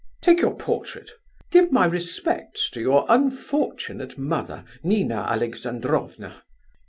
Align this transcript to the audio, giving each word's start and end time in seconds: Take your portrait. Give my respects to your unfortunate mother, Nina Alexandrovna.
Take 0.23 0.39
your 0.41 0.55
portrait. 0.55 1.11
Give 1.51 1.71
my 1.71 1.85
respects 1.85 2.71
to 2.71 2.81
your 2.81 3.05
unfortunate 3.07 4.17
mother, 4.17 4.63
Nina 4.81 5.27
Alexandrovna. 5.29 6.41